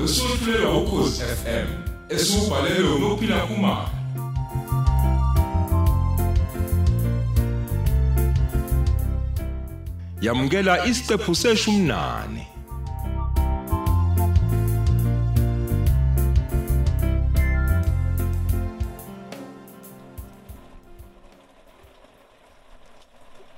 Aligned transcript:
osiqhawqa 0.00 0.36
wesululelwa 0.40 0.82
ukhozi 0.82 1.22
FM 1.22 1.68
esubhalelwe 2.08 2.98
ngophila 3.00 3.46
kumama 3.46 3.90
yamukela 10.20 10.86
isiqephu 10.86 11.34
seshumnane. 11.34 12.46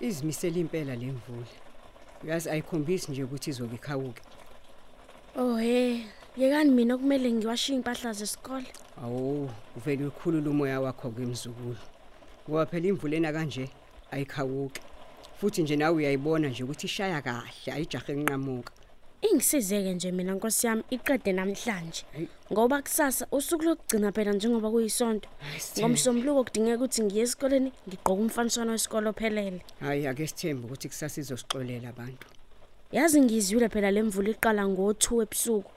Izimisela 0.00 0.58
impela 0.58 0.94
lemvula 0.96 1.46
yazi 2.24 2.50
ayikhombisi 2.50 3.10
nje 3.10 3.24
ukuthi 3.24 3.50
izobe 3.50 3.74
ikhawuke. 3.74 4.22
Oh 5.36 5.56
he, 5.56 6.04
yekani 6.36 6.70
mina 6.70 6.98
kumele 6.98 7.32
ngiwashiye 7.32 7.76
impahla 7.76 8.12
zesikole. 8.12 8.66
awu 9.02 9.50
uvele 9.76 10.06
ukhulula 10.06 10.50
umoya 10.50 10.80
wakho 10.80 11.10
kwemzukulu 11.10 11.76
ngoba 12.48 12.66
phela 12.66 12.86
imvula 12.88 13.16
ena 13.16 13.32
kanje 13.32 13.68
ayikhawuke 14.10 14.80
futhi 15.38 15.62
nje 15.62 15.76
nawe 15.76 15.96
uyayibona 15.96 16.48
nje 16.48 16.64
ukuthi 16.64 16.86
ishaya 16.86 17.22
kahle 17.22 17.72
ayijahe 17.72 18.12
enqamuka 18.12 18.72
Ingisizeke 19.22 19.94
nje 19.94 20.12
mina 20.12 20.34
Nkosi 20.34 20.66
yami 20.66 20.82
iqede 20.90 21.32
namhlanje. 21.32 22.04
Hayi. 22.12 22.28
Ngoba 22.52 22.82
kusasa 22.82 23.26
usuku 23.32 23.64
lokugcina 23.64 24.12
phela 24.12 24.32
njengoba 24.32 24.70
kuyisonto. 24.70 25.28
Sithembe. 25.58 25.80
Ngomsombuluko 25.80 26.44
kudingeka 26.44 26.76
ukuthi 26.76 27.02
ngiye 27.02 27.22
esikoleni 27.22 27.72
ngigqoke 27.88 28.22
umfaniswano 28.22 28.72
wesikole 28.72 29.08
ophelele. 29.08 29.60
hayi 29.80 30.06
ake 30.06 30.26
sithembe 30.26 30.66
ukuthi 30.66 30.88
kusasa 30.88 31.20
izosixolela 31.20 31.88
abantu 31.88 32.26
Yazi 32.92 33.20
ngizwile 33.20 33.68
phela 33.68 33.90
lemvula 33.90 34.30
iqala 34.30 34.62
ngo2 34.64 35.22
ebusuku. 35.22 35.70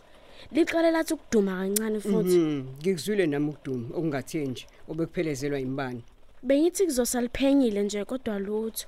Liqale 0.52 0.92
lathi 0.92 1.14
ukuduma 1.14 1.52
kancane 1.60 2.00
futhi. 2.00 2.38
Mhm, 2.38 2.66
ngikuzwile 2.80 3.28
nami 3.28 3.50
ukuduma 3.50 3.96
okungathe 3.98 4.46
nje 4.46 4.66
obekuphelezelwa 4.90 5.60
imbani 5.60 6.04
Bengithi 6.44 6.86
kuzosaliphenyile 6.86 7.84
nje 7.84 8.06
kodwa 8.06 8.40
lutho. 8.40 8.88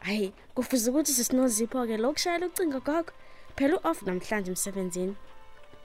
Hayi, 0.00 0.32
kufuze 0.54 0.90
ukuthi 0.90 1.12
sisinozipho 1.12 1.86
ke 1.86 1.96
lokushayela 1.96 2.46
ucingo 2.46 2.80
gogo. 2.80 3.12
Phela 3.56 3.74
uoff 3.76 4.02
namhlanje 4.02 4.50
emsebenzini. 4.50 5.14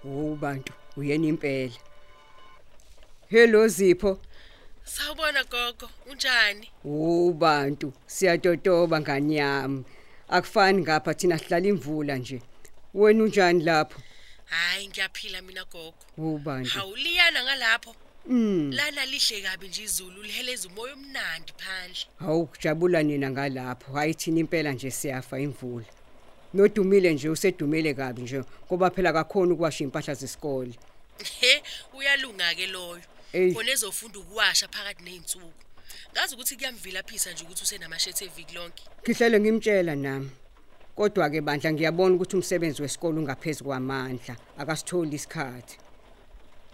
wo 0.05 0.35
bantu 0.35 0.73
uyena 0.97 1.27
impela 1.27 1.73
hello 3.29 3.67
zipho 3.67 4.19
Sawubona 4.83 5.43
gogo, 5.43 5.89
unjani? 6.11 6.67
wo 6.85 7.31
bantu 7.31 7.93
siyatotoba 8.05 9.01
ngani 9.01 9.35
yami 9.37 9.83
akufani 10.29 10.81
ngapha 10.81 11.13
thina 11.13 11.37
sihlala 11.37 11.67
imvula 11.67 12.15
nje 12.17 12.41
wena 12.93 13.23
unjani 13.23 13.63
lapho 13.63 13.99
Hayi 14.53 14.87
ngiyaphila 14.87 15.41
mina 15.41 15.63
gogo. 15.65 15.93
wo 16.17 16.37
bantu 16.37 16.69
Hawuliyana 16.69 17.43
ngalapho. 17.43 17.95
mm 18.27 18.71
Lana 18.71 19.05
lihle 19.05 19.41
kabi 19.41 19.67
nje 19.67 19.83
izulu 19.83 20.23
liheleza 20.23 20.67
umoya 20.67 20.93
omnandi 20.93 21.53
phandle. 21.57 22.05
hawu 22.19 22.45
kujabula 22.47 23.03
nina 23.03 23.31
ngalapho 23.31 23.93
hayi 23.93 24.13
thina 24.13 24.39
impela 24.39 24.71
nje 24.71 24.91
siyafa 24.91 25.39
imvula 25.39 25.85
nodumile 26.53 27.13
nje 27.13 27.29
usedumele 27.29 27.93
kabi 27.93 28.21
nje 28.21 28.43
ngoba 28.67 28.89
phela 28.89 29.13
kakhona 29.13 29.53
ukuwasha 29.53 29.83
impahla 29.83 30.13
zesikole 30.13 30.73
He, 31.39 31.63
uyalunga 31.93 32.55
ke 32.55 32.67
loyo. 32.67 33.01
Ey. 33.33 33.53
Khona 33.53 33.71
ezofunda 33.71 34.19
ukuwasha 34.19 34.67
phakathi 34.67 35.03
nezinsuku. 35.03 35.53
Ngazi 36.11 36.35
ukuthi 36.35 36.55
kuyamvilaphisa 36.55 37.31
nje 37.31 37.43
ukuthi 37.43 37.63
usenamashethe 37.63 38.25
eviki 38.25 38.55
lonke. 38.55 38.83
Ngihlele 39.03 39.39
ngimtshela 39.39 39.95
nami. 39.95 40.29
Kodwa 40.95 41.29
ke 41.29 41.41
bandla 41.41 41.71
ngiyabona 41.73 42.15
ukuthi 42.15 42.35
umsebenzi 42.35 42.81
wesikole 42.81 43.19
ungaphezulu 43.19 43.69
kwamandla, 43.69 44.35
akasitholi 44.57 45.15
isikhathi. 45.15 45.77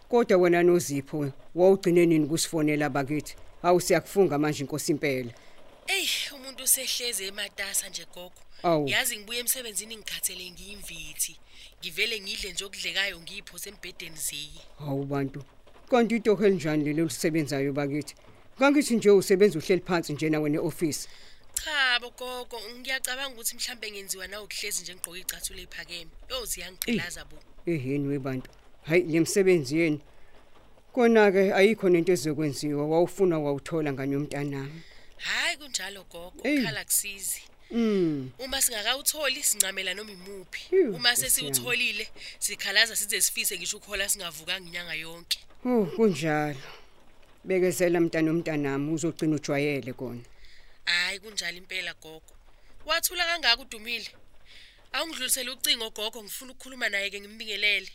Kodwa 0.09 0.37
wena 0.37 0.63
noZipho 0.63 1.31
wawugcine 1.55 2.05
nini 2.05 2.27
kusifonela 2.27 2.89
bakithi? 2.89 3.35
Hawu 3.61 3.81
siyakufunga 3.81 4.37
manje 4.37 4.63
inkosi 4.63 4.91
impela. 4.91 5.31
Ey, 5.87 6.07
umuntu 6.35 6.63
usehleze 6.63 7.27
ematasa 7.27 7.89
nje 7.89 8.05
gogo. 8.13 8.33
Awu. 8.63 8.87
Yazi 8.87 9.17
ngibuye 9.17 9.39
emsebenzini 9.39 9.97
ngikhathele 9.97 10.51
ngiyimvithi. 10.51 11.39
Ngivele 11.79 12.19
ngidle 12.19 12.51
nje 12.51 12.65
okudlekayo 12.65 13.19
ngiphose 13.21 13.69
embedeni 13.69 14.17
ziyi. 14.17 14.61
Hawu 14.79 15.05
bantu. 15.05 15.43
Kanti 15.89 16.15
into 16.15 16.37
elinjani 16.45 16.83
lelo 16.83 17.03
lisebenzayo 17.03 17.73
bakithi? 17.73 18.15
Kangithi 18.59 18.95
nje 18.95 19.09
usebenza 19.09 19.59
uhleli 19.59 19.81
phansi 19.81 20.13
nje 20.13 20.29
nawe 20.29 20.49
neoffice. 20.49 21.07
Cha 21.63 21.99
bogogo, 21.99 22.57
ngiyacabanga 22.79 23.33
ukuthi 23.35 23.55
mhlambe 23.55 23.91
ngenziwa 23.91 24.27
na 24.27 24.41
ukuhlezi 24.41 24.81
nje 24.81 24.93
ngigqoke 24.95 25.19
icathulo 25.19 25.59
ephakeme. 25.59 26.11
Yo 26.29 26.45
ziyangqilaza 26.45 27.25
bo. 27.25 27.37
Eheni 27.65 28.07
webantu. 28.07 28.49
Hayi 28.87 29.03
lemsebenzi 29.03 29.77
yeni. 29.79 29.99
Kona 30.93 31.31
ke 31.31 31.53
ayikho 31.53 31.89
nento 31.89 32.11
ezokwenziwa 32.13 32.87
wawufuna 32.87 33.39
wawuthola 33.39 33.93
ngani 33.93 34.13
yomntanami. 34.13 34.81
Hayi 35.17 35.57
kunjalo 35.57 36.03
gogo, 36.11 36.39
Ey. 36.43 36.59
ukhala 36.59 36.85
kusizi. 36.85 37.41
Mm. 37.71 38.31
Uma 38.39 38.61
singakawutholi 38.61 39.43
sincamela 39.43 39.93
noma 39.93 40.11
imuphi. 40.11 40.61
Phew, 40.69 40.95
Uma 40.95 41.11
Nkosi 41.11 41.21
sesiwutholile 41.21 42.07
sikhalaza 42.39 42.95
size 42.95 43.21
sifise 43.21 43.57
ngisho 43.57 43.77
ukhola 43.77 44.09
singavukanga 44.09 44.67
inyanga 44.67 44.93
yonke. 44.93 45.39
Oh 45.65 45.85
kunjalo. 45.85 46.59
Bekezela 47.43 47.99
mntana 47.99 48.31
omntanami 48.31 48.93
uzogcina 48.93 49.35
ujwayele 49.35 49.93
kona. 49.93 50.21
Hayi 50.89 51.19
kunjalo 51.19 51.57
impela 51.57 51.93
gogo. 51.93 52.33
Wathula 52.85 53.25
kangaka 53.25 53.61
udumile. 53.61 54.09
Awungidlulisele 54.91 55.51
ucingo 55.51 55.89
gogo 55.89 56.23
ngifuna 56.23 56.51
ukukhuluma 56.51 56.89
naye 56.89 57.09
ke 57.09 57.19
ngimbingelele. 57.21 57.91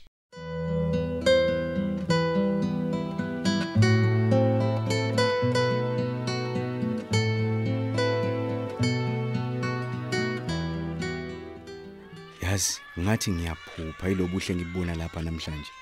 yazi 12.42 12.80
ngathi 12.98 13.30
ngiyaphupha 13.30 14.10
ilobuhle 14.10 14.54
ngibona 14.54 14.94
lapha 14.94 15.22
namhlanje 15.22 15.72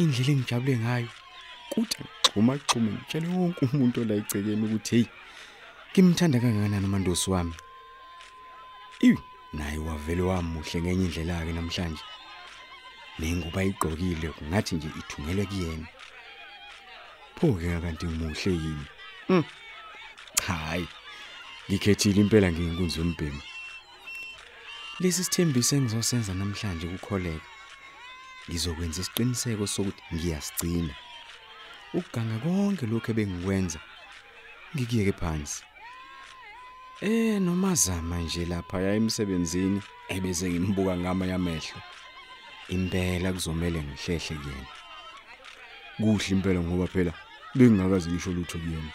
indlela 0.00 0.32
engijabule 0.32 0.74
ngayo 0.78 1.10
kuthi 1.72 2.02
xhuma 2.24 2.54
xhuma 2.68 2.90
ngitshele 2.92 3.28
wonke 3.28 3.64
umuntu 3.64 4.00
ola 4.00 4.14
icekeni 4.16 4.64
ukuthi 4.66 4.96
hey 4.96 5.19
kimthanda 5.92 6.40
kangakanani 6.40 6.86
amandosi 6.86 7.30
wami? 7.30 7.54
Iw 9.00 9.16
naye 9.52 9.78
wavele 9.78 10.22
wamuhle 10.22 10.82
ngenye 10.82 11.04
indlela 11.04 11.32
yake 11.32 11.52
namhlanje. 11.52 12.02
Nenguba 13.18 13.64
igqokile 13.64 14.30
ngathi 14.48 14.74
nje 14.74 14.88
ithungelwe 15.00 15.46
kuyena. 15.46 15.86
Pho 17.36 17.52
ke 17.54 17.80
kanti 17.80 18.06
muhle 18.06 18.52
yini? 18.52 18.86
Mm. 19.28 19.44
hayi 20.46 20.88
ngikhethile 21.68 22.20
impela 22.20 22.52
ngiyinkunzi 22.52 22.98
yombhemi. 22.98 23.42
Lesi 25.00 25.24
sithembiso 25.24 25.76
engizosenza 25.76 26.34
namhlanje 26.34 26.86
kukholeka. 26.86 27.46
Ngizokwenza 28.48 29.00
isiqiniseko 29.00 29.66
sokuthi 29.66 30.02
ngiyasigcina. 30.14 30.94
Ukuganga 31.94 32.38
konke 32.38 32.86
lokho 32.86 33.10
ebengikwenza 33.12 33.80
ngikiyeke 34.74 35.12
phansi. 35.12 35.69
Eh 37.02 37.40
noma 37.40 37.74
zama 37.74 38.18
nje 38.18 38.44
lapha 38.44 38.80
ya 38.80 38.94
emsebenzini 38.94 39.82
ebese 40.08 40.50
ngimbuka 40.50 40.96
ngama 40.96 41.26
yamehlo 41.26 41.80
impela 42.68 43.32
kuzomela 43.32 43.80
ngihlehle 43.82 44.36
kuyena. 44.36 44.66
Kuhle 45.96 46.28
impela 46.30 46.60
ngoba 46.60 46.86
phela 46.86 47.12
bengingakazi 47.54 48.10
ngisho 48.10 48.32
lutho 48.32 48.58
kuyena. 48.58 48.92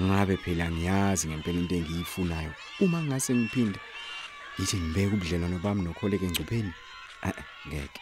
Ngabe 0.00 0.36
phela 0.36 0.70
ngiyazi 0.70 1.28
ngempela 1.28 1.58
into 1.60 1.74
engiyifunayo. 1.74 2.52
Uma 2.80 3.02
ngase 3.02 3.34
ngiphinde 3.34 3.78
ngithi 4.58 4.76
ngibeke 4.76 5.14
ubudlelwano 5.14 5.58
bami 5.58 5.82
nokholeke 5.82 6.26
engcupheni? 6.26 6.72
Ah 7.22 7.32
ah, 7.38 7.44
ngeke. 7.68 8.00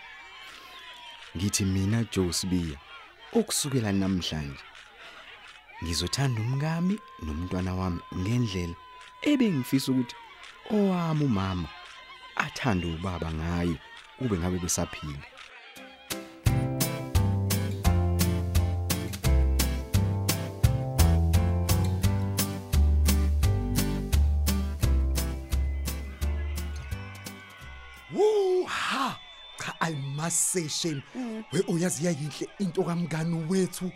Ngithi 1.36 1.64
mina 1.64 2.04
Joe 2.12 2.32
Sibiya 2.32 2.78
ukusukela 3.32 3.92
namhlanje 3.92 4.69
ngizothanda 5.82 6.40
umkami 6.42 6.94
nomntwana 7.24 7.72
wami 7.74 8.00
ngendlela 8.20 8.76
ebengifisa 9.30 9.88
ukuthi 9.92 10.16
owami 10.76 11.24
umama 11.24 11.68
athande 12.44 12.86
ubaba 12.86 13.28
ngayo 13.38 13.76
ube 14.22 14.38
ngabe 14.38 14.58
besaphila. 14.64 15.26
Wu 30.20 30.26
ha 30.26 30.28
cha 30.28 30.30
I 30.30 30.30
must 30.30 30.36
say 30.36 30.68
shame 30.68 31.02
we 31.52 31.60
uyazi 31.60 32.04
yayinhle 32.06 32.48
into 32.58 32.82
kamngani 32.82 33.46
wethu. 33.48 33.90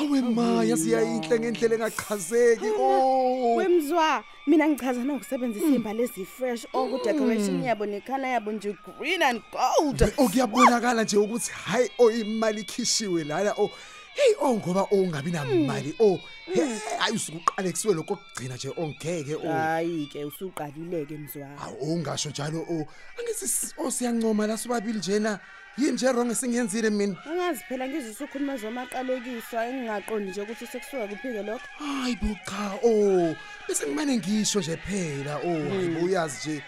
Awe 0.00 0.20
ma 0.22 0.64
yazi 0.64 0.92
yayinhle 0.92 1.38
ngendlela 1.38 1.74
engachazeki. 1.74 2.66
Oh. 2.78 3.56
wemzwa 3.56 4.24
mina 4.46 4.68
ngichaza 4.68 5.04
nokusebenzisa 5.04 5.66
imbali 5.66 6.02
ezifresh 6.02 6.66
okudecoration 6.72 7.64
yabo 7.64 7.86
nekhala 7.86 8.28
yabo 8.28 8.52
nje 8.52 8.76
green 8.98 9.22
and 9.22 9.42
gold. 9.52 10.00
We, 10.00 10.12
okuyabonakala 10.16 11.04
nje 11.04 11.16
ukuthi 11.16 11.52
hayi 11.52 11.90
oh 11.98 12.10
imali 12.10 12.60
ikhishiwe 12.60 13.24
lana 13.24 13.54
oh. 13.58 13.70
Hey 14.14 14.34
oh 14.40 14.56
ngoba 14.56 14.82
oh 14.90 15.02
ungabi 15.02 15.30
namali 15.30 15.94
oh. 16.00 16.18
Hey 16.54 16.78
ayisukuqale 17.00 17.70
kusiwe 17.70 17.94
lokho 17.94 18.16
kugcina 18.16 18.54
nje 18.54 18.72
ongeke 18.76 19.34
oh. 19.34 19.52
Hayi 19.52 20.06
ke 20.06 20.24
usuqalileke 20.24 21.16
mzwa. 21.16 21.48
Awu 21.60 21.94
ungasho 21.94 22.30
njalo 22.30 22.60
o 22.60 22.86
angithi 23.18 23.74
osiyancoma 23.78 24.46
la 24.46 24.58
sobabili 24.58 24.98
njena. 24.98 25.38
Yini 25.78 25.92
nje 25.92 26.08
wrong 26.12 26.30
esingiyenzile 26.30 26.90
mina? 26.90 27.16
Angazi 27.26 27.64
phela 27.68 27.88
ngizwe 27.88 28.10
usukhuluma 28.10 28.56
zomaqalekiswa 28.56 29.66
engingaqondi 29.66 30.30
nje 30.30 30.40
ukuthi 30.42 30.66
sekusuka 30.66 31.06
kuphike 31.06 31.42
lokho. 31.42 31.66
Hayi 31.78 32.18
bo 32.22 32.34
cha 32.46 32.78
o 32.82 33.34
bese 33.68 33.86
ngimane 33.86 34.16
ngisho 34.16 34.58
nje 34.60 34.76
phela 34.76 35.36
o 35.36 35.50
hayibo 35.70 36.00
uyazi 36.00 36.38
nje 36.38 36.62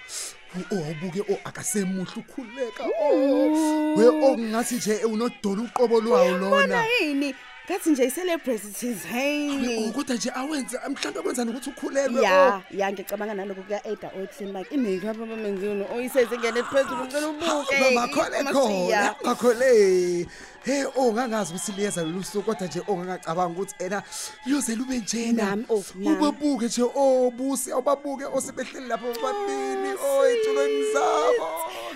o 0.70 0.74
awubuke 0.74 1.20
o 1.32 1.38
akasemuhle 1.44 2.16
ukhuleka 2.16 2.84
o 3.02 3.96
we 3.96 4.06
okungathi 4.06 4.74
nje 4.74 5.04
unodola 5.04 5.62
uqobo 5.62 6.00
lwawo 6.00 6.38
lona. 6.38 6.50
Bona 6.50 6.84
yini? 7.00 7.34
Ngathi 7.70 7.90
nje 7.90 8.04
i-celebrity 8.04 8.68
thizeni 8.68 9.88
Oh, 9.88 9.92
kodwa 9.92 10.16
nje 10.16 10.30
awenze 10.34 10.78
mhlawumbe 10.88 11.22
kwenzani 11.22 11.50
ukuthi 11.50 11.70
ukhulelwe 11.70 12.22
ya 12.22 12.62
ya 12.70 12.92
ngicabanga 12.92 13.34
naloko 13.34 13.62
kuya-ada 13.62 14.10
otlin 14.22 14.52
like 14.52 14.74
i-makeup 14.74 15.22
abamenzini 15.22 15.86
oyisezingene 15.94 16.58
eliphezulu 16.58 17.04
ngicela 17.04 17.28
ubuke. 17.28 17.94
Makhole 17.94 18.42
Masiya. 18.42 18.52
khona 18.52 19.14
makhole. 19.24 20.26
Hey 20.64 20.84
oh 20.96 21.12
ngangazi 21.12 21.54
ukuthi 21.54 21.72
liyeza 21.72 22.02
lolu 22.02 22.24
suku 22.24 22.42
kodwa 22.42 22.66
nje 22.66 22.82
ongangacabanga 22.88 23.52
ukuthi 23.52 23.74
ena 23.78 24.02
liyoze 24.46 24.76
lube 24.76 24.98
njena. 24.98 25.44
Nami, 25.44 25.64
oh, 25.68 25.84
nami. 25.94 26.16
ubabuke 26.16 26.66
nje 26.66 26.82
obusi 26.82 27.72
awubabuke 27.72 28.24
osebehleli 28.24 28.88
lapho 28.88 29.06
bobabili 29.14 29.90
oh 30.04 30.26
etulweni 30.26 30.92
zabo. 30.92 31.46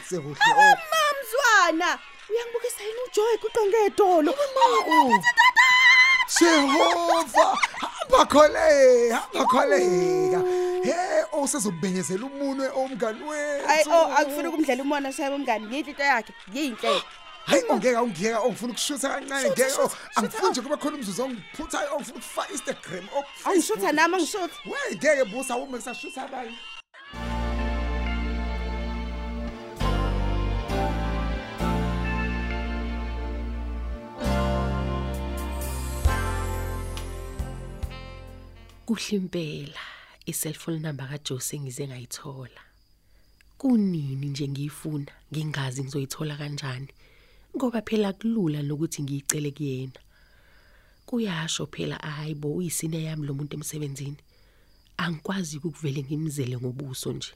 Sekuhle 0.08 0.38
oh. 0.58 0.76
mamzwana 0.92 1.98
uyangibukisa 2.30 2.82
yini 2.84 3.00
ujoy? 3.06 3.36
Kuqonge 3.42 3.76
edolo 3.86 4.34
Jehova 6.28 7.58
hamba 7.80 8.26
khole 8.26 9.10
hamba 9.10 9.44
kholeka 9.46 10.40
hey 10.84 11.24
osezobenyezela 11.32 12.26
umunwe 12.26 12.68
omngani 12.68 13.22
wethu. 13.24 13.66
Hayi 13.66 13.84
o 13.88 14.16
akufuna 14.16 14.48
ukumdlela 14.48 14.82
umona 14.82 15.12
shayeba 15.12 15.36
umngani 15.36 15.64
yinhle 15.64 15.90
into 15.90 16.02
yakhe 16.02 16.32
yinhle 16.54 17.02
hayi 17.46 17.62
ongeka 17.68 18.02
ungiyeka 18.02 18.40
ongifuna 18.40 18.72
ukushutha 18.72 19.08
kancane 19.08 19.50
ngeke 19.50 19.80
oh 19.80 19.90
angifuni 20.16 20.50
nje 20.50 20.60
kuba 20.60 20.76
khona 20.76 20.96
umzuzu 20.96 21.22
ongiphuthayo 21.22 21.94
ongifuna 21.96 22.18
ukufaka 22.18 22.52
Instagram 22.52 23.08
oh 23.16 23.24
angishutha 23.44 23.92
nami 23.92 24.14
angishutha. 24.14 24.56
Wey 24.66 24.96
ngeke 24.96 25.24
busa 25.24 25.56
uma 25.56 25.76
ngisashutha 25.76 26.22
abanye? 26.22 26.58
Kuhle 38.86 39.16
impela 39.16 39.80
i-cellphone 40.26 40.78
number 40.78 41.08
kaJose 41.08 41.60
ngize 41.60 41.86
ngayithola. 41.88 42.60
Kunini 43.58 44.26
nje 44.26 44.48
ngiyifuna? 44.48 45.12
Ngingazi 45.32 45.82
ngizoyithola 45.82 46.36
kanjani? 46.36 46.88
Ngoba 47.56 47.82
phela 47.82 48.12
kulula 48.12 48.62
nokuthi 48.62 49.02
ngiyicele 49.02 49.50
kuyena. 49.50 50.00
Kuyasho 51.06 51.66
phela 51.66 51.96
hayibo 51.96 52.54
uyisine 52.54 53.02
yami 53.02 53.26
lo 53.26 53.34
muntu 53.34 53.56
emsebenzini. 53.56 54.16
Angikwazi 54.96 55.58
ukuvele 55.58 56.02
ngimzele 56.02 56.56
ngobuso 56.56 57.12
nje. 57.12 57.32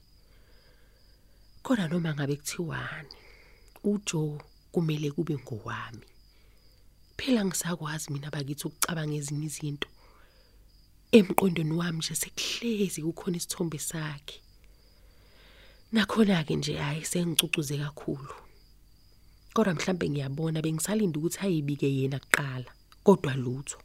Kodwa 1.62 1.88
noma 1.88 2.14
ngabe 2.14 2.36
kuthiwani 2.36 3.08
uJo 3.84 4.42
kumele 4.72 5.10
kube 5.10 5.34
ngowami. 5.36 6.04
Phela 7.16 7.44
ngisakwazi 7.44 8.12
mina 8.12 8.30
bakithi 8.30 8.66
ukucabanga 8.66 9.14
ezinye 9.14 9.46
izinto. 9.46 9.88
Emqondweni 11.12 11.72
wami 11.72 11.98
nje 11.98 12.14
sekuhlezi 12.14 13.02
kukhona 13.02 13.36
isithombe 13.36 13.78
sakhe. 13.78 14.40
Nakhona 15.92 16.44
ke 16.44 16.56
nje 16.56 16.76
hayi 16.76 17.04
sengicucuze 17.04 17.78
kakhulu. 17.78 18.34
Kodwa 19.54 19.74
mhlambe 19.74 20.10
ngiyabona 20.10 20.62
bengisalinda 20.62 21.18
ukuthi 21.18 21.38
ayibike 21.40 21.88
yena 21.96 22.18
kuqala 22.18 22.70
kodwa 23.04 23.34
lutho. 23.34 23.78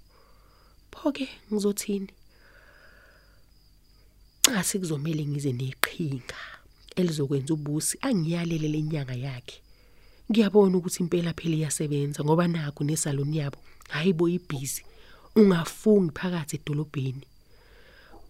Phoke 0.92 1.30
ngizothini? 1.52 2.12
Asi 4.56 4.80
kuzomela 4.80 5.24
ngize 5.24 5.52
neqhinga 5.54 6.42
elizokwenza 6.96 7.54
ubusi 7.54 7.98
angiyalele 8.02 8.68
lenyanga 8.68 9.16
yakhe. 9.16 9.62
Ngiyabona 10.30 10.78
ukuthi 10.78 11.04
impela 11.04 11.34
phela 11.34 11.56
iyasebenza 11.56 12.24
ngoba 12.24 12.48
naku 12.48 12.84
nesaloni 12.84 13.38
yabo 13.38 13.60
hayibo 13.90 14.30
ibhizi 14.30 14.84
ungafungi 15.36 16.12
phakathi 16.12 16.56
edolobheni. 16.56 17.28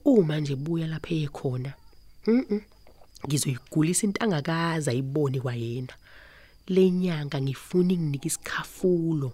Uma 0.06 0.40
nje 0.40 0.56
buya 0.56 0.88
lapha 0.88 1.16
ekhona 1.16 1.74
mhm 2.28 2.60
ngizoyigulisa 3.28 4.04
intangakaza 4.08 4.92
ayibone 4.92 5.40
kwayena. 5.40 5.94
Lenyanga 6.68 7.42
ngifuna 7.42 7.94
inginike 7.94 8.28
isikhafulo 8.28 9.34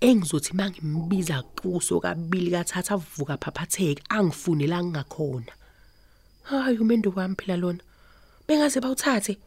engizothi 0.00 0.52
mangimbiza 0.54 1.42
kuso 1.42 2.00
kabili 2.00 2.50
kathatha 2.50 2.94
avuka 2.94 3.36
phaphatheke 3.36 4.02
angifunela 4.08 4.82
ngingakhona 4.82 5.52
hayi 6.42 6.78
umendo 6.78 7.12
wami 7.16 7.34
phela 7.38 7.56
lona 7.56 7.82
bengaze 8.46 8.80
bawuthathe. 8.80 9.38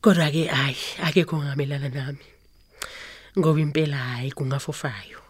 Kodwa 0.00 0.30
ke 0.30 0.44
hayi 0.46 0.76
akekho 1.02 1.36
ngamelana 1.38 1.88
nami 1.88 2.24
ngoba 3.38 3.60
impela 3.60 3.96
hayi 3.96 4.32
kungafofayo. 4.32 5.27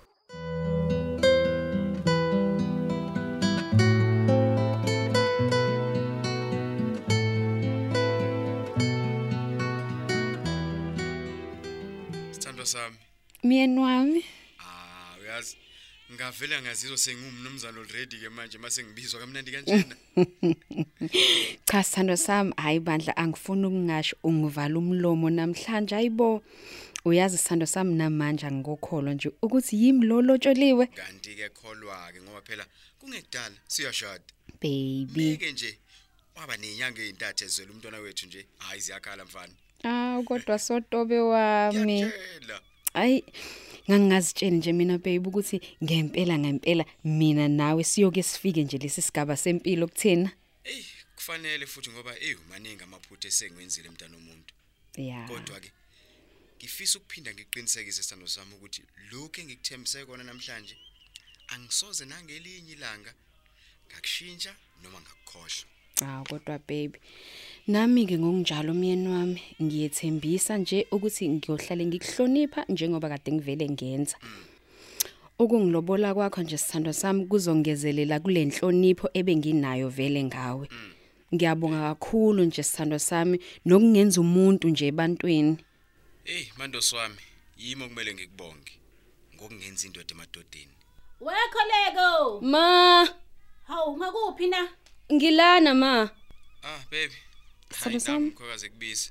Myeni 13.49 13.79
wami, 13.81 14.25
Ah, 14.61 15.17
uyazi 15.23 15.57
ngavela 16.13 16.63
ngazizwa 16.63 16.97
sengumnumzana 16.99 17.79
already 17.81 18.17
ke 18.21 18.29
manje 18.29 18.59
mase 18.59 18.85
ngibizwa 18.85 19.21
kamnandi 19.21 19.51
kanjena. 19.53 19.97
cha 21.65 21.83
sithando 21.83 22.17
sami, 22.17 22.53
hayi 22.57 22.81
bandla 22.81 23.17
angifuni 23.17 23.67
ukungasho 23.67 24.17
ungivala 24.23 24.79
umlomo 24.79 25.31
namhlanje 25.31 25.97
ayibo. 25.97 26.43
Uyazi 27.05 27.39
sithando 27.39 27.67
sami 27.67 27.95
namanje 27.95 28.47
angikokholwa 28.47 29.15
nje 29.15 29.31
ukuthi 29.43 29.77
yimi 29.85 30.07
lo 30.07 30.23
lotsholiwe 30.23 30.87
Kanti 30.87 31.35
ke 31.35 31.49
kholwa 31.49 32.13
ke 32.13 32.21
ngoba 32.21 32.41
phela 32.43 32.67
kungekudala 33.01 33.55
siyashada. 33.67 34.25
baby. 34.61 35.07
Bike 35.37 35.53
nje 35.53 35.79
waba 36.37 36.57
nenyanga 36.57 37.01
ezintathu 37.03 37.45
ezwela 37.45 37.73
umntwana 37.73 37.99
wethu 37.99 38.27
nje. 38.27 38.47
Hayi 38.59 38.81
ziyakhala 38.81 39.25
mfana. 39.25 39.53
Ah 39.85 40.21
kodwa 40.25 40.59
sotobe 40.59 41.19
wami. 41.21 42.03
Ngiyakutshela. 42.03 42.61
Hayi 42.93 43.25
ngangingazitsheni 43.91 44.57
nje 44.57 44.73
mina 44.73 44.99
baby 44.99 45.29
ukuthi 45.29 45.61
ngempela 45.85 46.39
ngempela 46.39 46.85
mina 47.05 47.49
nawe 47.49 47.85
siyoke 47.85 48.23
sifike 48.23 48.65
nje 48.65 48.79
lesi 48.79 49.03
sigaba 49.03 49.37
sempilo 49.37 49.89
kuthina. 49.89 50.31
Ey, 50.65 50.85
kufanele 51.17 51.67
futhi 51.67 51.91
ngoba 51.91 52.19
ey 52.21 52.37
maningi 52.49 52.83
amaphutha 52.83 53.29
esengwenzile 53.29 53.89
emntana 53.89 54.17
omuntu. 54.17 54.55
Ya. 54.97 55.29
Kodwa 55.29 55.61
ke 55.61 55.73
ngifisa 56.59 56.99
ukuphinda 56.99 57.35
ngiqinisekise 57.35 58.03
sithando 58.03 58.27
sami 58.27 58.55
ukuthi 58.55 58.83
lokho 59.11 59.41
engikuthembise 59.41 60.05
kona 60.05 60.25
namhlanje 60.25 60.77
angisoze 61.49 62.05
nangelinye 62.05 62.73
ilanga 62.73 63.13
ngakushintsha 63.89 64.53
noma 64.83 65.01
ngakukhohlwa. 65.01 65.67
Ah 66.03 66.23
kodwa 66.29 66.59
baby 66.59 66.99
nami 67.69 68.07
ke 68.07 68.19
ngokunjalo 68.19 68.75
myeni 68.75 69.09
wami 69.09 69.43
ngiyethembisa 69.63 70.57
nje 70.59 70.87
ukuthi 70.91 71.29
ngiyohlale 71.29 71.87
ngikuhlonipha 71.87 72.65
njengoba 72.69 73.09
kade 73.09 73.33
ngivele 73.33 73.69
ngenza. 73.69 74.17
Ukungilobola 75.39 76.15
kwakho 76.15 76.43
nje 76.43 76.59
sithando 76.59 76.93
sami 76.93 77.27
kuzongezelela 77.27 78.21
kule 78.21 78.45
nhlonipho 78.45 79.11
ebenginayo 79.15 79.89
vele 79.89 80.25
ngawe. 80.25 80.69
Ngiyabonga 81.35 81.81
kakhulu 81.81 82.45
nje 82.45 82.63
sithando 82.63 82.99
sami 82.99 83.39
nokungenza 83.65 84.21
umuntu 84.21 84.69
nje 84.69 84.87
ebantwini. 84.87 85.57
Hey 86.25 86.45
Mandosi 86.59 86.97
wami, 86.97 87.21
yimo 87.59 87.89
kumele 87.89 88.15
ngikubonge 88.15 88.73
ngokungenza 89.35 89.87
indoda 89.87 90.15
emadodeni. 90.15 90.75
Wekholeko. 91.21 92.41
Ma, 92.41 93.09
Hawu 93.69 93.97
ngakuphi 93.97 94.47
na? 94.47 94.69
ngilana 95.13 95.75
ma. 95.75 96.11
Ah 96.63 96.81
baby. 96.91 97.15
Sithando 97.71 98.01
sami. 98.01 98.31
Khokaze 98.31 98.69
kubiza. 98.69 99.11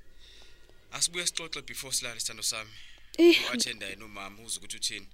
Asibuye 0.92 1.26
sixoxe 1.26 1.62
before 1.62 1.94
silale 1.94 2.20
sithando 2.20 2.44
sami. 2.44 2.70
Eh, 3.18 3.36
Wathenda 3.50 3.86
yena 3.86 4.06
umama 4.06 4.44
uze 4.44 4.58
ukuthi 4.60 4.78
uthini. 4.78 5.08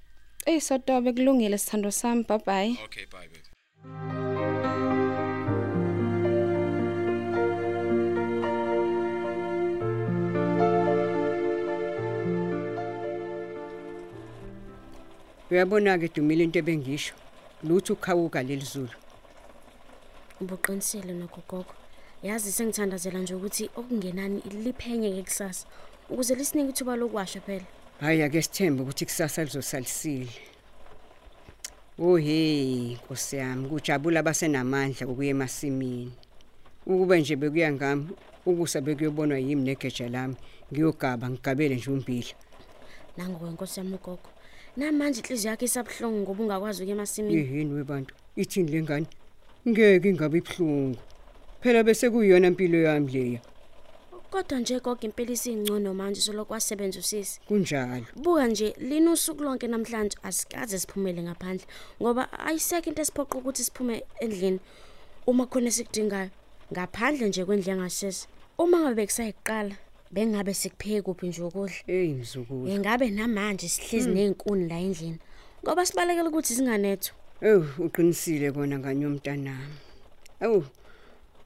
eh 0.46 0.62
sodobe 0.62 1.14
kulungile 1.14 1.58
sithando 1.58 1.92
sami. 1.92 2.24
Bye 2.24 2.40
bye. 2.46 2.78
Okay, 2.86 3.06
bye 3.06 3.28
baby. 3.28 4.54
uyabona-ke 15.52 16.08
dumile 16.16 16.44
into 16.44 16.60
ebengisho 16.60 17.14
lutho 17.68 17.94
ukhawuka 17.94 18.40
leli 18.44 18.66
zulu 18.74 18.96
Ubuqinisile 20.42 21.14
nogogogo. 21.14 21.74
Yazi 22.24 22.52
sengithandazela 22.52 23.20
nje 23.20 23.36
ukuthi 23.36 23.70
okungenani 23.76 24.42
liphenye 24.64 25.24
kusasa 25.24 25.68
ukuze 26.10 26.36
lisinike 26.36 26.70
ithuba 26.70 26.96
lokwasha 26.96 27.42
phela. 27.42 27.66
hhayi 28.00 28.22
ake 28.24 28.42
sithembe 28.42 28.84
ukuthi 28.84 29.06
kusasa 29.06 29.44
lizosalisile 29.44 30.32
ohe 32.00 32.96
nkosi 32.96 33.36
yami 33.36 33.70
kujabula 33.70 34.20
abasenamandla 34.20 35.08
ukuya 35.08 35.30
emasimini 35.30 36.14
ukube 36.86 37.22
nje 37.22 37.36
bekuya 37.36 37.72
ngami 37.74 38.10
ukusa 38.46 38.82
bekuyobonwa 38.82 39.38
yimi 39.40 39.64
negeja 39.64 40.10
lami 40.10 40.36
ngiyogaba 40.72 41.30
ngigabele 41.30 41.76
nje 41.76 41.92
umbila 41.92 42.34
Nangu 43.18 43.46
wenkosi 43.46 43.80
yami 43.80 43.96
ugogo. 43.96 44.30
Namanje 44.78 45.20
inhliziyo 45.22 45.52
yakhe 45.52 45.66
isabhlungu 45.66 46.20
ngoba 46.22 46.44
ungakwazi 46.44 46.84
ukuya 46.84 46.96
emasimini. 46.96 47.36
yeheni 47.36 47.74
webantu 47.74 48.16
ithini 48.36 48.72
le 48.72 48.82
ngane 48.82 49.08
ngeke 49.68 50.10
ingabe 50.10 50.38
ibuhlungu 50.38 51.00
phela 51.64 51.84
bese 51.84 52.10
kuyiyona 52.10 52.52
mpilo 52.52 52.78
yami 52.82 53.12
leya 53.12 53.42
Kodwa 54.32 54.60
nje 54.60 54.80
gogo 54.80 55.02
impela 55.02 55.32
isingcono 55.32 55.94
manje 55.94 56.22
soloko 56.22 56.54
wasebenza 56.54 57.00
usisi. 57.00 57.40
kunjalo 57.48 58.06
Buka 58.16 58.48
nje 58.48 58.76
lina 58.80 59.12
usuku 59.12 59.44
lonke 59.44 59.68
namhlanje 59.68 60.18
asikaze 60.24 60.80
siphumele 60.80 61.24
ngaphandle 61.24 61.66
ngoba 62.02 62.24
ayisekho 62.40 62.90
into 62.90 63.02
esiphoqa 63.02 63.38
ukuthi 63.38 63.64
siphume 63.64 64.04
endlini 64.20 64.60
uma 65.28 65.46
khona 65.46 65.72
sikudingayo 65.72 66.30
ngaphandle 66.74 67.28
nje 67.28 67.46
kwendle 67.46 67.72
yangasese. 67.72 68.28
Uma 68.58 68.78
ngabe 68.80 68.96
bekusayiqala 68.96 69.76
bengabe 70.12 70.54
sikupheke 70.54 71.02
kuphi 71.02 71.28
nje 71.28 71.42
ukudla. 71.42 71.76
eyi 71.88 72.14
mzukulu 72.14 72.68
Engabe 72.70 73.10
namanje 73.10 73.70
sihlezi 73.70 74.10
nezinkuni 74.10 74.68
la 74.70 74.80
endlini 74.80 75.20
ngoba 75.64 75.86
sibalekela 75.86 76.30
ukuthi 76.30 76.54
singanetho. 76.56 77.14
ewu 77.42 77.66
uqinisile 77.80 78.52
kona 78.52 78.80
nganye 78.80 79.04
yomntanami 79.04 79.78
ewu 80.42 80.66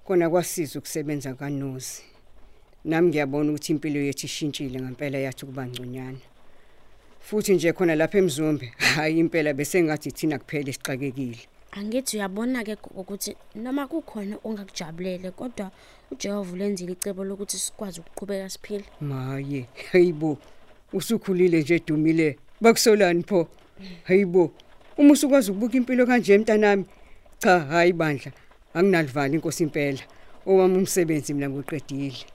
kona 0.08 0.30
kwasiza 0.30 0.80
ukusebenza 0.80 1.34
kanozi. 1.34 2.02
Nami 2.86 3.08
ngiyabona 3.10 3.50
ukuthi 3.52 3.72
impilo 3.72 4.00
yethu 4.00 4.26
ishintshile 4.26 4.80
ngempela 4.82 5.18
yathi 5.18 5.46
kuba 5.46 5.68
ngconywana. 5.68 6.24
Futhi 7.20 7.54
nje 7.54 7.74
khona 7.74 7.96
lapha 7.96 8.18
emzumbe 8.18 8.72
hayi 8.96 9.20
impela 9.20 9.54
bese 9.54 9.84
ngathi 9.84 10.12
thina 10.12 10.40
kuphela 10.40 10.70
isixakekile 10.70 11.40
Angithi 11.72 12.18
uyabona 12.18 12.64
ke 12.64 12.76
gogo 12.76 13.02
ukuthi 13.02 13.36
noma 13.56 13.88
kukhona 13.88 14.38
ongakujabulele 14.44 15.32
kodwa 15.32 15.72
uJehova 16.12 16.54
ulenzile 16.54 16.92
icebo 16.94 17.24
lokuthi 17.24 17.58
sikwazi 17.58 18.00
ukuqhubeka 18.00 18.50
siphile. 18.50 18.86
maye 19.02 19.66
hayibo 19.92 20.38
usukhulile 20.94 21.62
nje 21.62 21.80
dumile 21.80 22.38
bakusolani 22.62 23.24
pho? 23.24 23.48
Hayibo 24.04 24.52
uma 24.98 25.12
usukwazi 25.14 25.52
ukubuka 25.52 25.78
impilo 25.78 26.06
kanje 26.06 26.34
emntanami 26.34 26.86
cha 27.40 27.60
hayi 27.60 27.94
bandla. 27.94 28.32
Anginalivali 28.77 29.36
inkosi 29.36 29.63
impela 29.63 30.03
owami 30.46 30.77
umsebenzi 30.77 31.34
mina 31.34 31.50
ngiqedile 31.50 32.25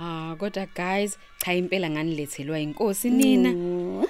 Ah 0.00 0.36
kodwa 0.38 0.66
guys 0.74 1.18
cha 1.42 1.54
impela 1.54 1.90
nganilethelwa 1.90 2.60
inkosi 2.60 3.10
nina. 3.10 3.50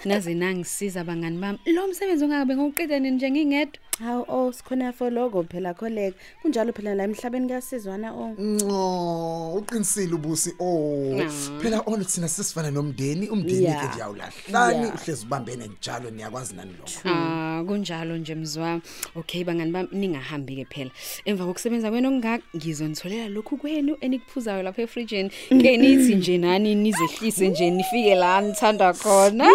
Naze 0.04 0.34
nangisiza 0.34 1.00
abangani 1.00 1.38
bami. 1.38 1.58
Lo 1.66 1.86
msebenzi 1.86 2.24
ongakabe 2.24 2.56
ngoqede 2.56 3.00
nini 3.00 3.16
nje 3.16 3.30
ngingedwa. 3.30 3.87
Hawu 3.98 4.24
oh 4.28 4.52
sikhona 4.52 4.94
for 4.94 5.10
logo 5.10 5.42
phela 5.42 5.74
kholeka. 5.74 6.16
Kunjalo 6.42 6.72
phela 6.72 6.94
la 6.94 7.04
emhlabeni 7.04 7.46
kuyasizwana 7.48 8.12
oh. 8.12 8.34
No, 8.38 9.54
uqinisile 9.56 10.14
ubusi. 10.14 10.54
Oh, 10.60 11.18
phela 11.60 11.82
ono 11.86 12.04
thina 12.04 12.28
sesifana 12.28 12.70
nomndeni, 12.70 13.28
umndeni 13.28 13.64
Yeah. 13.64 13.80
ke 13.80 13.94
nje 13.94 14.02
awulahlani, 14.02 14.84
Yeah. 14.84 14.94
uhlezi 14.94 15.26
ubambene 15.26 15.66
njalo 15.66 16.10
niyakwazi 16.10 16.54
nani 16.54 16.72
lo. 16.72 17.10
Ah 17.10 17.64
kunjalo 17.66 18.16
nje 18.16 18.34
mzwa. 18.34 18.80
Okay 19.16 19.44
bangani 19.44 19.72
bami 19.72 19.88
ningahambi 19.92 20.56
ke 20.56 20.64
phela. 20.64 20.90
Emva 21.24 21.44
kokusebenza 21.46 21.90
kwenu 21.90 22.08
okungaka 22.08 22.44
ngizonitholela 22.56 23.28
lokhu 23.28 23.56
kwenu 23.56 23.96
enikuphuzayo 24.00 24.62
lapha 24.62 24.82
efridgini. 24.82 25.30
Ke 25.48 25.76
nithi 25.76 26.14
nje 26.14 26.38
nani 26.38 26.74
nizehlise 26.74 27.48
nje 27.48 27.70
nifike 27.70 28.14
la 28.14 28.40
nithanda 28.40 28.92
khona. 28.92 29.48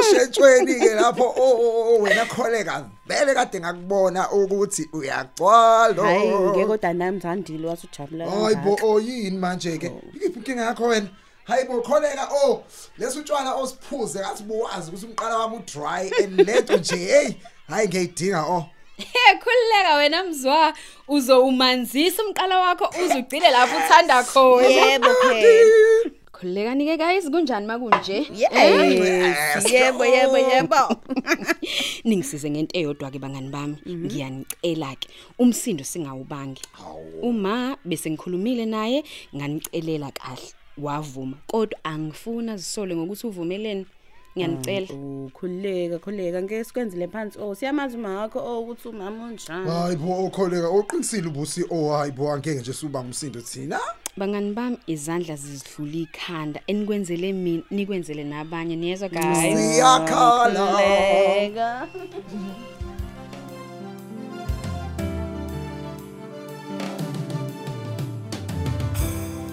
Ushetshweni 0.00 0.74
ke 0.74 0.94
lapho 0.94 1.24
oh, 1.24 1.56
oh 1.60 1.94
oh, 1.94 2.02
wena 2.02 2.24
kholeka 2.26 2.84
vele 3.06 3.34
kade 3.34 3.60
ngakubona 3.60 4.30
ukuthi 4.30 4.88
uyagcwala. 4.92 6.02
Hayi 6.02 6.28
ngeke 6.28 6.66
kodwa 6.66 6.92
nami 6.92 7.16
ngizandile 7.16 7.68
wasujabula. 7.68 8.30
Hayibo 8.30 8.78
oh 8.82 9.00
yini 9.00 9.38
manje 9.38 9.78
ke? 9.78 9.92
Ikiphi 10.14 10.38
inkinga 10.38 10.62
yakho 10.62 10.84
wena? 10.84 11.08
Hayibo 11.44 11.80
kholeka 11.82 12.28
oh 12.44 12.64
leso 12.98 13.20
utshwala 13.20 13.54
osiphuze 13.54 14.18
ngathi 14.18 14.42
buwazi 14.42 14.90
ukuthi 14.90 15.06
umqala 15.06 15.38
wami 15.38 15.56
udry 15.56 16.24
and 16.24 16.40
leto 16.46 16.76
nje 16.76 16.96
hey 16.96 17.34
hayi 17.68 17.88
ngiyidinga 17.88 18.42
oh 18.42 18.66
Hey 18.96 19.38
khulileka 19.38 19.96
wena 19.96 20.24
mzwa 20.24 20.74
uzowumanzisa 21.08 22.22
umqala 22.22 22.58
wakho 22.58 22.90
uzugcile 23.04 23.50
lapho 23.50 23.76
uthanda 23.76 24.24
khona. 24.24 24.68
Yebo 24.68 25.14
phela. 25.14 25.95
Khulileka 26.36 26.74
nike 26.74 26.96
guys 26.98 27.30
kunjani 27.30 27.66
makunje? 27.66 28.26
Yes, 28.34 29.72
yebo 29.72 30.04
yebo 30.04 30.38
yebo. 30.38 30.96
Ningisize 32.04 32.50
ngento 32.50 32.78
eyodwa 32.78 33.10
ke 33.10 33.18
bangani 33.18 33.48
bami. 33.48 33.76
Ngiyanicela 33.88 34.96
ke 35.00 35.08
umsindo 35.38 35.84
singawubangi. 35.84 36.62
Uma 37.22 37.76
bese 37.84 38.10
ngikhulumile 38.10 38.66
naye 38.66 39.04
nganicelela 39.34 40.10
kahle 40.10 40.52
wavuma 40.78 41.36
kodwa 41.46 41.78
angifuna 41.84 42.56
zisole 42.56 42.96
ngokuthi 42.96 43.26
uvumelene. 43.26 43.86
Ngiyanicela. 44.36 44.86
Ukhuleka 44.92 45.98
khuleka 45.98 46.42
ngeke 46.42 46.64
sikwenzele 46.64 47.08
phansi 47.08 47.38
oh 47.38 47.54
siyamazi 47.54 47.96
uma 47.96 48.20
wakho 48.20 48.38
oh 48.38 48.60
ukuthi 48.60 48.88
umama 48.88 49.24
unjani. 49.24 49.70
hayibo 49.70 50.26
okholeka 50.26 50.70
uqinisile 50.70 51.28
ubusi 51.28 51.64
oh 51.70 51.92
hayibo 51.92 52.32
angeke 52.32 52.60
nje 52.60 52.72
suba 52.72 53.00
umsindo 53.00 53.40
thina 53.40 53.80
Bangani 54.18 54.54
bami 54.56 54.76
izandla 54.86 55.36
zizidlula 55.36 55.96
ikhanda 55.96 56.60
enikwenzele 56.66 57.32
mina 57.32 57.62
nikwenzele 57.70 58.24
nabanye 58.24 58.76
niyezwa 58.76 59.08
guys. 59.08 59.58
siyakhala. 59.74 60.66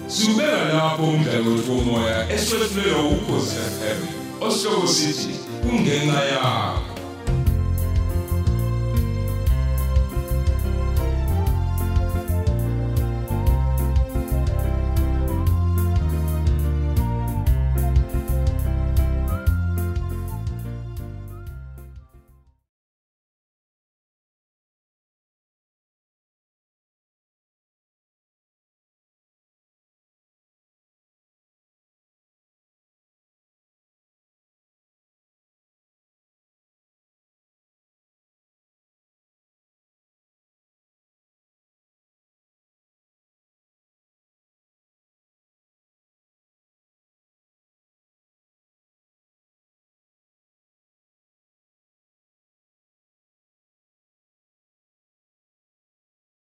Subela 0.08 0.64
lapho 0.72 1.02
umdlalo 1.02 1.50
womoya 1.68 2.18
eswetshulelwa 2.34 3.02
ukhozi 3.14 3.56
FM. 3.76 4.00
Osihloko 4.40 4.86
sithi 4.86 5.34
kungenxa 5.62 6.20
yakho. 6.32 6.93